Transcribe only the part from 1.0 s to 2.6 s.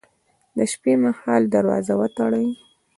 مهال دروازه وتړئ